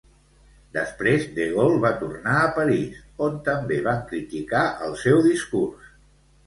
[0.77, 5.99] Després De Gaulle va tornar a París, on també van criticar el seu discurs.